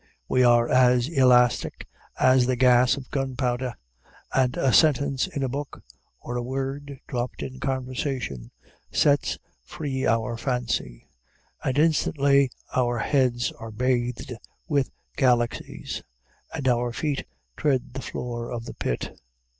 We 0.27 0.41
are 0.43 0.67
as 0.67 1.07
elastic 1.09 1.85
as 2.19 2.47
the 2.47 2.55
gas 2.55 2.97
of 2.97 3.11
gunpowder, 3.11 3.75
and 4.33 4.57
a 4.57 4.73
sentence 4.73 5.27
in 5.27 5.43
a 5.43 5.47
book 5.47 5.83
or 6.21 6.35
a 6.35 6.41
word 6.41 6.99
dropped 7.05 7.43
in 7.43 7.59
conversation 7.59 8.49
sets 8.91 9.37
free 9.63 10.07
our 10.07 10.37
fancy, 10.37 11.07
and 11.63 11.77
instantly 11.77 12.49
our 12.75 12.97
heads 12.97 13.51
are 13.59 13.69
bathed 13.69 14.33
with 14.67 14.89
galaxies, 15.17 16.01
and 16.51 16.67
our 16.67 16.91
feet 16.91 17.27
tread 17.55 17.93
the 17.93 18.01
floor 18.01 18.49
of 18.49 18.65
the 18.65 18.73
pit. 18.73 19.19